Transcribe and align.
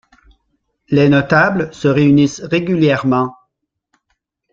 Les 0.89 1.09
notables 1.09 1.71
se 1.75 1.87
réunissent 1.87 2.41
régulièrement. 2.41 3.35